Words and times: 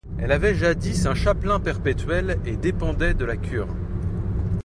Elle 0.17 0.31
avait 0.31 0.55
jadis 0.55 1.05
un 1.05 1.13
chapelain 1.13 1.59
perpétuel 1.59 2.39
et 2.43 2.57
dépendait 2.57 3.13
de 3.13 3.23
la 3.23 3.37
cure. 3.37 3.67